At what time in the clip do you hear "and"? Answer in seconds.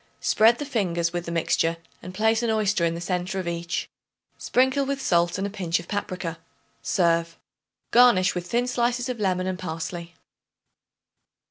2.01-2.11, 5.37-5.45, 9.45-9.59